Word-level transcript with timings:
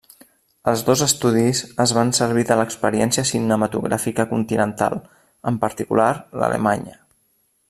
Els 0.69 0.79
dos 0.85 1.03
estudis 1.05 1.61
es 1.85 1.93
van 1.97 2.13
servir 2.21 2.45
de 2.51 2.57
l'experiència 2.61 3.27
cinematogràfica 3.33 4.29
continental, 4.35 5.01
en 5.53 5.65
particular 5.67 6.13
l'alemanya. 6.43 6.99